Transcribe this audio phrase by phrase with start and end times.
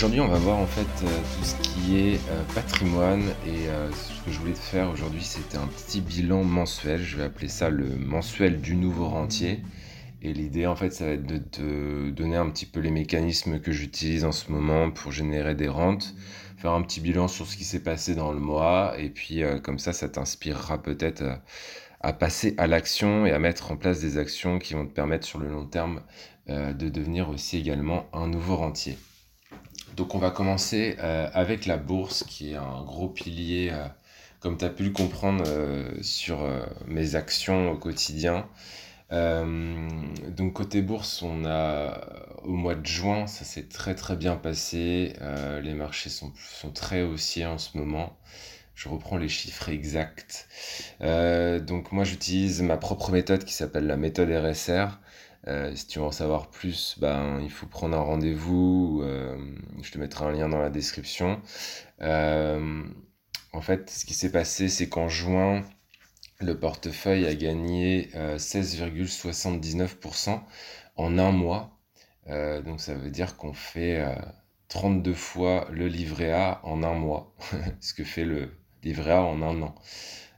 [0.00, 3.66] Euh, aujourd'hui, on va voir en fait euh, tout ce qui est euh, patrimoine et
[3.92, 7.02] ce que je voulais te faire aujourd'hui, c'était un petit bilan mensuel.
[7.02, 9.60] Je vais appeler ça le mensuel du nouveau rentier.
[10.22, 13.60] Et l'idée, en fait, ça va être de te donner un petit peu les mécanismes
[13.60, 16.14] que j'utilise en ce moment pour générer des rentes,
[16.56, 19.78] faire un petit bilan sur ce qui s'est passé dans le mois, et puis comme
[19.78, 21.24] ça, ça t'inspirera peut-être
[22.00, 25.26] à passer à l'action et à mettre en place des actions qui vont te permettre
[25.26, 26.02] sur le long terme
[26.48, 28.98] de devenir aussi également un nouveau rentier.
[30.00, 33.86] Donc on va commencer euh, avec la bourse qui est un gros pilier, euh,
[34.40, 36.38] comme tu as pu le comprendre euh, sur
[36.86, 38.48] mes actions au quotidien.
[39.10, 42.00] donc côté bourse, on a
[42.44, 45.12] au mois de juin, ça s'est très très bien passé.
[45.62, 48.16] les marchés sont, sont très haussiers en ce moment.
[48.74, 50.48] Je reprends les chiffres exacts.
[51.00, 54.98] donc moi j'utilise ma propre méthode qui s'appelle la méthode RSR.
[55.48, 59.00] Euh, si tu veux en savoir plus, ben, il faut prendre un rendez-vous.
[59.02, 59.36] Euh,
[59.82, 61.40] je te mettrai un lien dans la description.
[62.02, 62.84] Euh,
[63.52, 65.64] en fait, ce qui s'est passé, c'est qu'en juin,
[66.40, 70.40] le portefeuille a gagné 16,79%
[70.96, 71.78] en un mois.
[72.28, 74.04] donc ça veut dire qu'on fait
[74.68, 77.34] 32 fois le livret A en un mois,
[77.80, 78.50] ce que fait le
[78.82, 79.74] livret A en un an.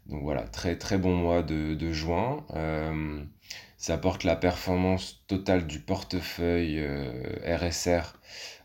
[0.07, 2.45] Donc voilà, très très bon mois de, de juin.
[3.83, 8.15] Ça apporte la performance totale du portefeuille euh, RSR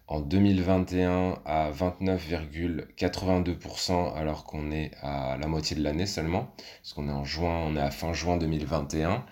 [0.06, 7.10] en 2021 à 29,82% alors qu'on est à la moitié de l'année seulement, parce qu'on
[7.10, 9.26] est en juin, on est à fin juin 2021.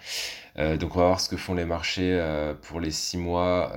[0.58, 3.72] Euh, donc on va voir ce que font les marchés euh, pour les six mois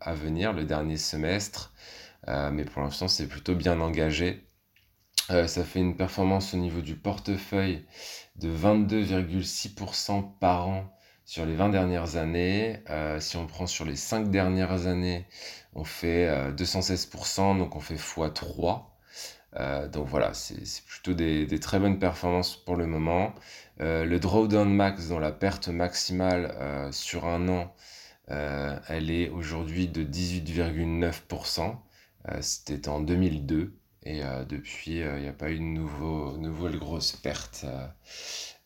[0.00, 1.72] à venir, le dernier semestre.
[2.28, 4.46] mais pour l'instant c'est plutôt bien engagé.
[5.28, 7.84] ça fait une performance au niveau du portefeuille
[8.36, 10.96] de 22,6% par an
[11.30, 12.80] sur les 20 dernières années.
[12.90, 15.26] Euh, si on prend sur les 5 dernières années,
[15.76, 16.26] on fait
[16.56, 18.82] 216%, euh, donc on fait x3.
[19.54, 23.32] Euh, donc voilà, c'est plutôt des, très bonnes performances pour le moment.
[23.78, 26.52] le drawdown max dans la perte maximale
[26.90, 27.76] sur un an,
[28.26, 31.76] elle est aujourd'hui de 18,9%.
[32.40, 37.66] C'était en 2002 et depuis, il n'y a pas eu de nouveau, nouvelle grosse perte.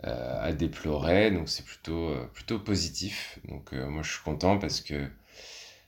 [0.06, 1.30] Euh, à déplorer.
[1.30, 3.38] Donc c'est plutôt, euh, plutôt positif.
[3.48, 5.08] Donc euh, moi je suis content parce que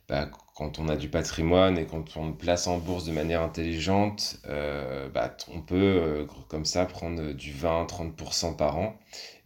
[0.08, 4.40] bah, quand on a du patrimoine et quand on place en bourse de manière intelligente,
[5.12, 8.98] bah, on peut comme ça prendre du 20-30% par an.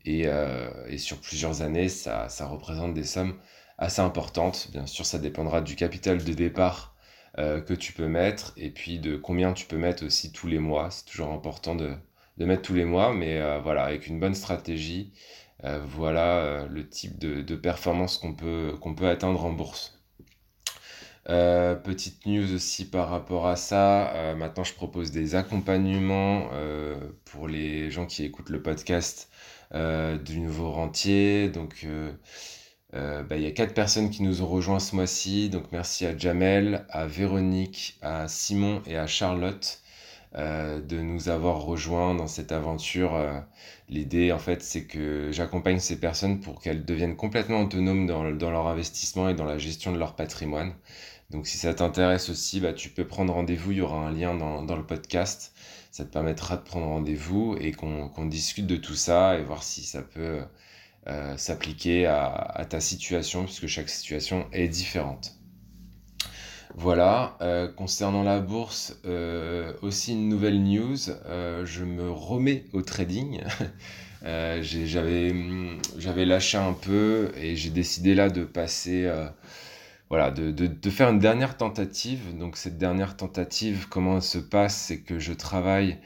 [0.04, 0.26] Et,
[0.88, 3.38] et, sur plusieurs années, ça, ça, représente des sommes
[3.78, 4.68] assez importantes.
[4.72, 6.89] Bien sûr, ça dépendra du capital de départ
[7.36, 10.90] que tu peux mettre et puis de combien tu peux mettre aussi tous les mois.
[10.90, 11.94] C'est toujours important de,
[12.38, 15.12] mettre tous les mois, mais euh, voilà, avec une bonne stratégie,
[15.64, 19.98] euh, voilà euh, le type de, performance qu'on peut, qu'on peut atteindre en bourse.
[21.26, 24.34] petite news aussi par rapport à ça.
[24.36, 26.50] maintenant, je propose des accompagnements
[27.24, 29.30] pour les gens qui écoutent le podcast
[29.72, 31.48] du nouveau rentier.
[31.50, 31.86] Donc,
[32.92, 35.48] bah, il y a quatre personnes qui nous ont rejoints ce mois-ci.
[35.50, 39.80] Donc, merci à Jamel, à Véronique, à Simon et à Charlotte.
[40.36, 43.16] Euh, de nous avoir rejoints dans cette aventure.
[43.16, 43.40] Euh,
[43.88, 48.68] l'idée, en fait, c'est que j'accompagne ces personnes pour qu'elles deviennent complètement autonomes dans, leur
[48.68, 50.74] investissement et dans la gestion de leur patrimoine.
[51.30, 53.72] Donc, si ça t'intéresse aussi, bah, tu peux prendre rendez-vous.
[53.72, 55.52] Il y aura un lien dans, le podcast.
[55.90, 59.82] Ça te permettra de prendre rendez-vous et qu'on discute de tout ça et voir si
[59.82, 60.42] ça peut
[61.06, 65.32] euh, s'appliquer à ta situation, puisque chaque situation est différente.
[66.74, 70.98] Voilà, euh, concernant la bourse, euh, aussi une nouvelle news,
[71.64, 73.40] je me remets au trading.
[74.22, 75.34] j'avais,
[75.96, 79.10] j'avais lâché un peu et j'ai décidé là de passer,
[80.10, 82.36] voilà, de, de, de, faire une dernière tentative.
[82.36, 85.98] Donc cette dernière tentative, comment elle se passe, c'est que je travaille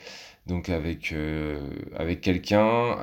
[0.47, 1.15] donc avec,
[1.97, 2.97] avec quelqu'un.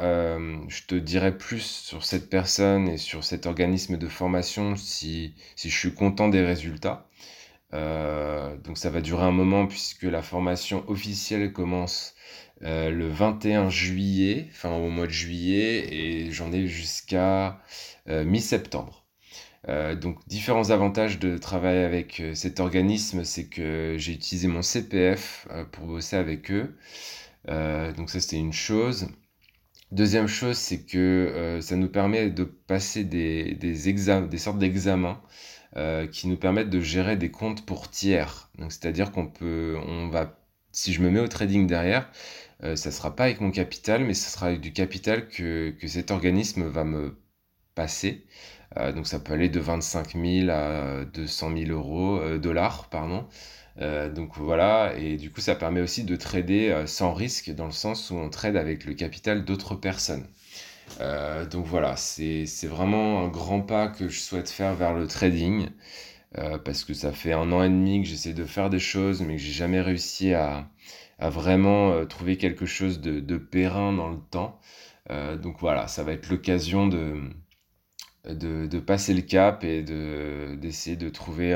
[0.67, 5.69] je te dirai plus sur cette personne et sur cet organisme de formation si, si
[5.69, 7.07] je suis content des résultats.
[7.73, 12.15] Euh, donc ça va durer un moment puisque la formation officielle commence
[12.63, 17.61] euh, le 21 juillet, enfin au mois de juillet, et j'en ai jusqu'à
[18.09, 19.05] euh, mi-septembre.
[20.01, 25.85] donc différents avantages de travailler avec cet organisme, c'est que j'ai utilisé mon CPF pour
[25.87, 26.75] bosser avec eux.
[27.47, 29.07] Donc ça c'était une chose.
[29.91, 35.21] Deuxième chose, c'est que ça nous permet de passer des, des, sortes d'examens
[35.77, 38.49] euh, qui nous permettent de gérer des comptes pour tiers.
[38.57, 40.37] Donc, c'est-à-dire qu'on peut, on va,
[40.73, 42.09] si je me mets au trading derrière,
[42.63, 45.69] euh, ça ne sera pas avec mon capital, mais ce sera avec du capital que,
[45.79, 47.17] que cet organisme va me
[47.73, 48.25] passer.
[48.95, 53.25] donc ça peut aller de 25 000 à 200 000 euros, dollars, pardon.
[54.13, 58.11] Donc voilà, et du coup ça permet aussi de trader sans risque dans le sens
[58.11, 60.27] où on trade avec le capital d'autres personnes.
[61.51, 65.67] donc voilà, c'est vraiment un grand pas que je souhaite faire vers le trading.
[66.37, 69.21] Euh, parce que ça fait un an et demi que j'essaie de faire des choses,
[69.21, 70.69] mais que j'ai jamais réussi à,
[71.19, 74.59] à vraiment euh, trouver quelque chose de, de périn dans le temps.
[75.09, 77.21] Euh, donc voilà, ça va être l'occasion de,
[78.25, 81.53] de, de, passer le cap et de, d'essayer de trouver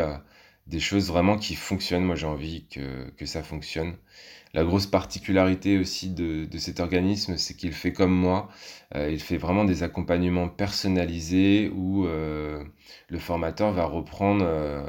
[0.68, 2.04] des choses vraiment qui fonctionnent.
[2.06, 3.96] Moi, j'ai envie que, que ça fonctionne.
[4.54, 8.48] La grosse particularité aussi de, de cet organisme, c'est qu'il fait comme moi.
[8.96, 12.64] Euh, il fait vraiment des accompagnements personnalisés où euh,
[13.10, 14.84] le formateur va reprendre euh,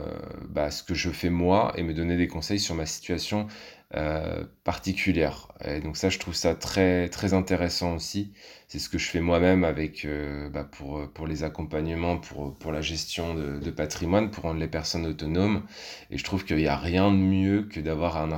[0.48, 3.48] bah, ce que je fais moi et me donner des conseils sur ma situation
[3.94, 5.52] euh, particulière.
[5.64, 8.32] Et donc ça, je trouve ça très, très intéressant aussi.
[8.68, 12.72] C'est ce que je fais moi-même avec, euh, bah, pour, pour les accompagnements, pour, pour
[12.72, 15.62] la gestion de, patrimoine, pour rendre les personnes autonomes.
[16.10, 18.30] Et je trouve qu'il n'y a rien de mieux que d'avoir un,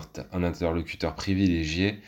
[0.45, 2.01] interlocuteur privilégié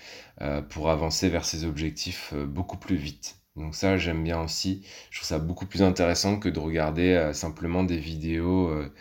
[0.43, 3.41] euh, pour avancer vers ses objectifs euh, beaucoup plus vite.
[3.57, 4.85] Donc ça, j'aime bien aussi.
[5.11, 8.93] Je trouve ça beaucoup plus intéressant que de regarder euh, simplement des vidéos euh,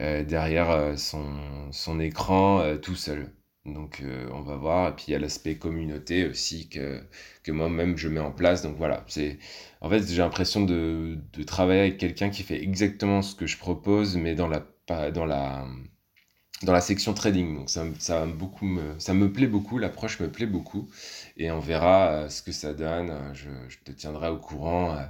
[0.00, 3.32] euh, derrière son, son écran tout seul.
[3.66, 4.88] Donc euh, on va voir.
[4.90, 7.02] Et puis il y a l'aspect communauté aussi que,
[7.42, 8.62] que moi-même je mets en place.
[8.62, 9.38] Donc voilà, c'est
[9.80, 13.58] en fait j'ai l'impression de, de travailler avec quelqu'un qui fait exactement ce que je
[13.58, 14.66] propose, mais dans la
[15.12, 15.66] dans la
[16.62, 17.56] dans la section trading.
[17.56, 20.88] Donc ça, ça beaucoup me, ça me plaît beaucoup, l'approche me plaît beaucoup.
[21.36, 23.12] Et on verra euh, ce que ça donne.
[23.34, 24.96] Je, je te tiendrai au courant.
[24.96, 25.02] Euh,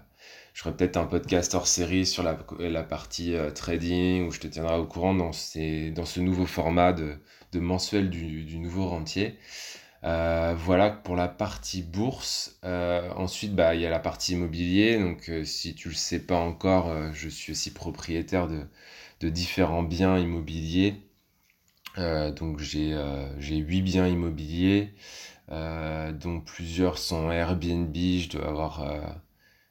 [0.54, 4.40] je ferai peut-être un podcast hors série sur la, la partie euh, trading où je
[4.40, 7.16] te tiendrai au courant dans, ces, dans ce nouveau format de,
[7.52, 9.38] de mensuel du, du nouveau rentier.
[10.04, 12.58] Euh, voilà pour la partie bourse.
[12.64, 14.98] Euh, ensuite, bah, il y a la partie immobilier.
[14.98, 18.62] Donc, euh, si tu le sais pas encore, euh, je suis aussi propriétaire de,
[19.20, 20.94] de différents biens immobiliers.
[21.98, 22.96] Euh, donc, j'ai
[23.38, 24.94] j'ai 8 biens immobiliers,
[25.48, 27.94] dont plusieurs sont Airbnb.
[27.94, 29.20] Je dois avoir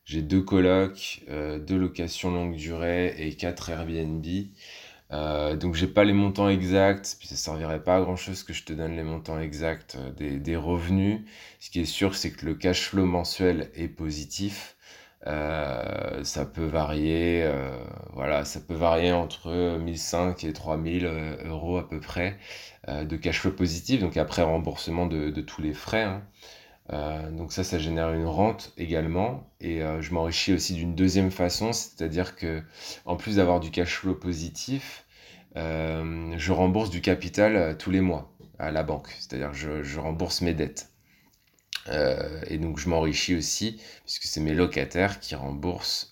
[0.06, 4.26] j'ai deux colocs, euh, deux locations longue durée et quatre Airbnb.
[5.12, 8.54] Euh, donc j'ai pas les montants exacts, puis ça servirait pas à grand chose que
[8.54, 11.22] je te donne les montants exacts euh, des, des revenus.
[11.60, 14.78] Ce qui est sûr, c'est que le cash flow mensuel est positif.
[15.28, 17.78] Euh, ça peut varier, euh,
[18.14, 22.38] voilà, ça peut varier entre 1005 et 3000 euh, euros à peu près
[22.88, 26.04] de cash flow positif, donc après remboursement de, tous les frais.
[26.04, 26.24] Hein.
[26.94, 29.48] Euh, donc ça, ça génère une rente également.
[29.62, 32.64] Et euh, je m'enrichis aussi d'une deuxième façon, c'est-à-dire que
[33.06, 35.06] en plus d'avoir du cash flow positif,
[35.58, 39.10] euh, je rembourse du capital euh, tous les mois à la banque.
[39.20, 40.89] C'est-à-dire je, je rembourse mes dettes.
[41.90, 46.12] Euh, et donc je m'enrichis aussi, puisque c'est mes locataires qui remboursent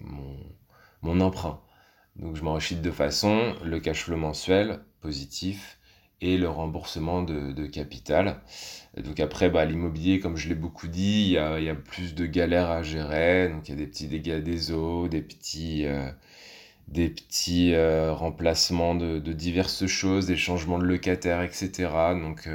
[0.00, 0.36] mon,
[1.02, 1.60] mon emprunt.
[2.16, 5.78] Donc je m'enrichis de deux façons, le cash flow mensuel positif
[6.22, 8.40] et le remboursement de, capital.
[8.96, 12.70] Donc après, bah, l'immobilier, comme je l'ai beaucoup dit, il y a, plus de galères
[12.70, 13.48] à gérer.
[13.48, 16.10] Donc il y a des petits dégâts des eaux, des petits, euh,
[16.88, 21.90] des petits euh, remplacements de, de, diverses choses, des changements de locataires, etc.
[22.22, 22.48] Donc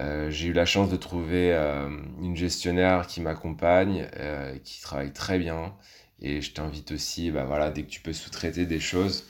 [0.00, 1.88] euh, j'ai eu la chance de trouver euh,
[2.22, 5.74] une gestionnaire qui m'accompagne, euh, qui travaille très bien.
[6.22, 9.26] Et je t'invite aussi, bah, voilà, dès que tu peux sous-traiter des choses,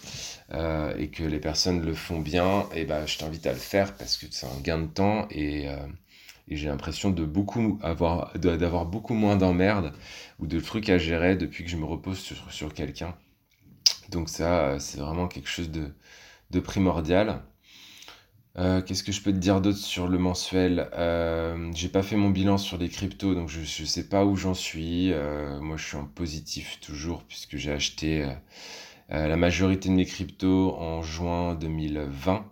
[0.53, 3.97] euh, et que les personnes le font bien, et bah, je t'invite à le faire
[3.97, 5.67] parce que c'est un gain de temps et,
[6.49, 9.93] et j'ai l'impression de beaucoup avoir d'avoir beaucoup moins d'emmerdes
[10.41, 13.15] ou de trucs à gérer depuis que je me repose sur, sur quelqu'un.
[14.11, 15.93] Donc ça, c'est vraiment quelque chose de,
[16.51, 17.43] de primordial.
[18.59, 20.89] Euh, Qu'est-ce que je peux te dire d'autre sur le mensuel?
[20.95, 24.37] Euh, J'ai pas fait mon bilan sur les cryptos, donc je, je sais pas où
[24.37, 25.13] j'en suis.
[25.13, 28.27] Euh, moi, je suis en positif toujours puisque j'ai acheté
[29.11, 32.47] la majorité de mes cryptos en juin 2020.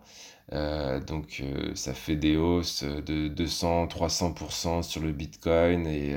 [0.52, 1.42] Euh, donc
[1.74, 6.16] ça fait des hausses de 200-300% sur le Bitcoin et,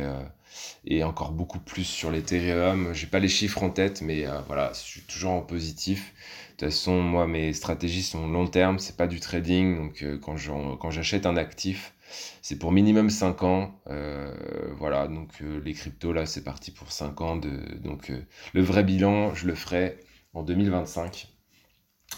[0.85, 2.93] et encore beaucoup plus sur l'Ethereum.
[2.93, 6.13] J'ai pas les chiffres en tête, mais euh, voilà, je suis toujours en positif.
[6.57, 9.77] De toute façon, moi, mes stratégies sont long terme, c'est pas du trading.
[9.77, 11.93] Donc euh, quand j'achète un actif,
[12.41, 13.81] c'est pour minimum 5 ans.
[13.89, 14.33] Euh,
[14.77, 17.37] voilà, donc les cryptos, là, c'est parti pour 5 ans.
[17.37, 18.11] Donc
[18.53, 19.97] le vrai bilan, je le ferai
[20.33, 21.27] en 2025.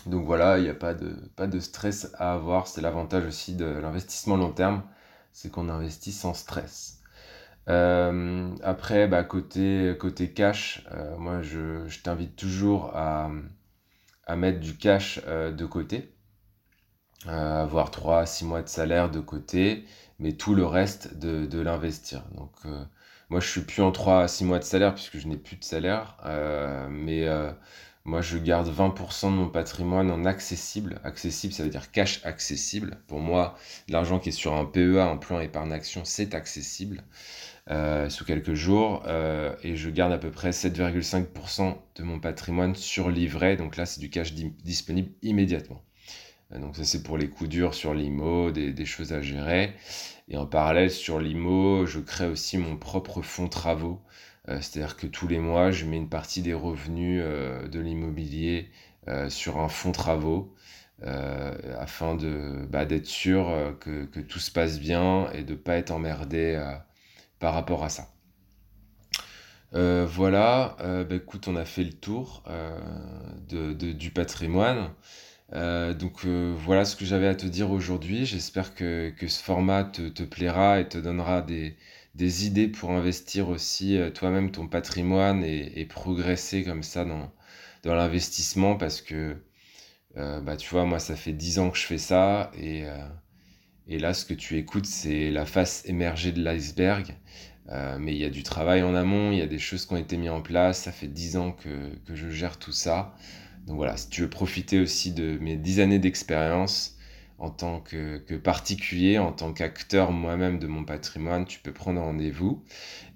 [0.07, 2.67] Donc voilà, il n'y a pas de, pas de stress à avoir.
[2.67, 4.83] C'est l'avantage aussi de l'investissement long terme,
[5.31, 7.02] c'est qu'on investit sans stress.
[7.69, 13.31] Euh, après, bah, côté, côté cash, euh, moi je, je t'invite toujours à,
[14.27, 16.13] à mettre du cash euh, de côté,
[17.27, 19.85] avoir 3 6 mois de salaire de côté,
[20.19, 22.23] mais tout le reste de, de l'investir.
[22.35, 22.51] Donc
[23.29, 25.55] moi, je suis plus en 3 à 6 mois de salaire puisque je n'ai plus
[25.57, 26.17] de salaire.
[26.89, 27.27] mais
[28.05, 30.99] moi, je garde 20% de mon patrimoine en accessible.
[31.05, 32.97] Accessible, ça veut dire cash accessible.
[33.07, 33.55] Pour moi,
[33.89, 37.03] l'argent qui est sur un PEA, un plan épargne action, c'est accessible
[37.71, 39.03] euh, sous quelques jours.
[39.07, 43.55] Euh, et je garde à peu près 7,5% de mon patrimoine sur livret.
[43.55, 45.81] Donc là, c'est du cash disponible immédiatement.
[46.51, 49.73] Euh, donc ça, c'est pour les coups durs sur l'IMO, des, des, choses à gérer.
[50.27, 54.01] Et en parallèle, sur l'IMO, je crée aussi mon propre fonds travaux.
[54.47, 58.71] C'est-à-dire que tous les mois, je mets une partie des revenus de l'immobilier
[59.29, 60.53] sur un fonds travaux
[61.01, 65.91] afin de, bah, d'être sûr que, que, tout se passe bien et de pas être
[65.91, 66.61] emmerdé
[67.43, 68.07] par rapport à ça.
[69.73, 72.41] voilà, bah, écoute, on a fait le tour
[73.49, 74.89] de, de, du patrimoine.
[75.51, 78.25] donc voilà ce que j'avais à te dire aujourd'hui.
[78.25, 81.75] J'espère que, ce format te, plaira et te donnera des,
[82.47, 87.29] idées pour investir aussi euh, toi-même ton patrimoine et, progresser comme ça dans,
[87.83, 89.35] dans l'investissement parce que
[90.17, 92.97] euh, bah, tu vois, moi, ça fait 10 ans que je fais ça et, euh,
[93.87, 97.15] et là, ce que tu écoutes, c'est la face émergée de l'iceberg.
[97.99, 99.97] mais il y a du travail en amont, il y a des choses qui ont
[99.97, 100.83] été mises en place.
[100.83, 103.15] Ça fait 10 ans que, que je gère tout ça.
[103.67, 106.97] Donc voilà, si tu veux profiter aussi de mes 10 années d'expérience,
[107.43, 112.63] en tant que, particulier, en tant qu'acteur moi-même de mon patrimoine, tu peux prendre rendez-vous.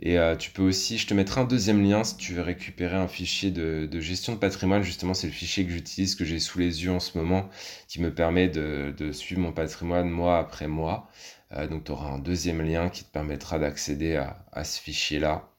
[0.01, 2.97] Et euh, tu peux aussi, je te mettrai un deuxième lien si tu veux récupérer
[2.97, 4.83] un fichier de, gestion de patrimoine.
[4.83, 7.49] Justement, c'est le fichier que j'utilise, que j'ai sous les yeux en ce moment,
[7.87, 11.09] qui me permet de, suivre mon patrimoine mois après mois.
[11.53, 14.17] Euh, donc, tu auras un deuxième lien qui te permettra d'accéder
[14.51, 15.49] à, ce fichier-là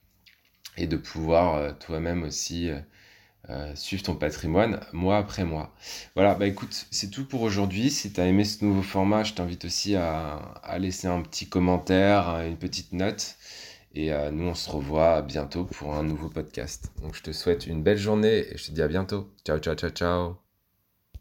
[0.76, 2.70] et de pouvoir euh, toi-même aussi
[3.50, 5.74] euh, suivre ton patrimoine mois après mois.
[6.14, 7.90] Voilà, bah écoute, c'est tout pour aujourd'hui.
[7.90, 12.40] Si tu as aimé ce nouveau format, je t'invite aussi à, laisser un petit commentaire,
[12.46, 13.36] une petite note.
[13.94, 16.92] Et euh, nous, on se revoit bientôt pour un nouveau podcast.
[17.02, 19.32] Donc, je te souhaite une belle journée et je te dis à bientôt.
[19.46, 20.47] Ciao, ciao, ciao, ciao.